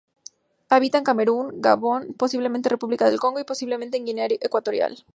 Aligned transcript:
Habita 0.69 0.97
en 0.97 1.03
Camerún, 1.03 1.61
Gabón, 1.61 2.15
posiblemente 2.17 2.69
República 2.69 3.05
del 3.07 3.19
Congo 3.19 3.39
y 3.39 3.43
posiblemente 3.43 3.99
Guinea 3.99 4.25
Ecuatorial. 4.39 5.05